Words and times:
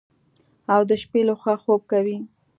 او 0.73 0.81
د 0.89 0.91
شپې 1.01 1.21
لخوا 1.29 1.55
خوب 1.63 1.81
کوي. 1.91 2.17